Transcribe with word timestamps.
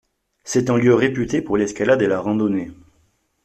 C'est 0.43 0.71
un 0.71 0.77
lieu 0.79 0.95
réputé 0.95 1.43
pour 1.43 1.57
l'escalade 1.57 2.01
et 2.01 2.07
la 2.07 2.19
randonnée. 2.19 2.71